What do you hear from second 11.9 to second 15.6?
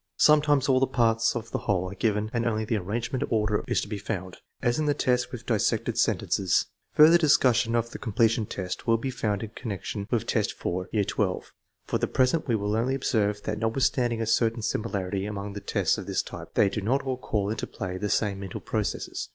the present we will only observe that notwithstanding a certain similarity among